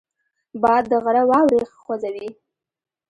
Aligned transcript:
باد 0.63 0.83
د 0.91 0.93
غره 1.03 1.23
واورې 1.29 1.61
خوځوي 1.79 2.29